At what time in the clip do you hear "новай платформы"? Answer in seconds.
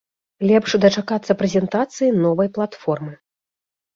2.25-3.13